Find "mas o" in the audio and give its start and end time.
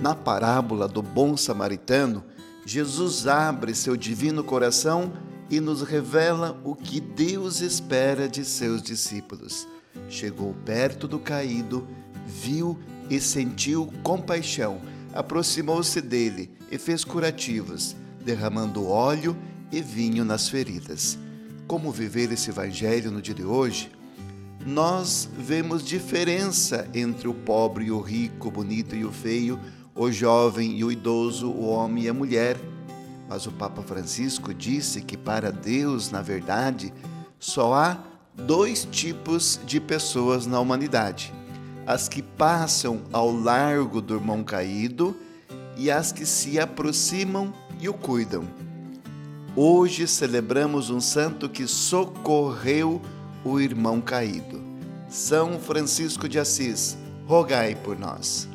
33.28-33.50